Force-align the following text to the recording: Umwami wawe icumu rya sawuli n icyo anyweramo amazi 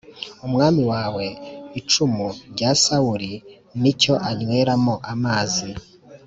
Umwami 0.45 0.83
wawe 0.91 1.25
icumu 1.79 2.27
rya 2.51 2.71
sawuli 2.83 3.31
n 3.81 3.81
icyo 3.91 4.13
anyweramo 4.29 4.93
amazi 5.13 5.69